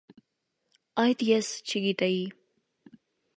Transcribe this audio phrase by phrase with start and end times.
[1.03, 2.19] -Այդ ես չգիտեի: